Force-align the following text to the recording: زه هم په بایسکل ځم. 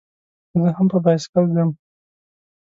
زه 0.61 0.69
هم 0.77 0.85
په 0.91 0.97
بایسکل 1.03 1.45
ځم. 1.55 1.69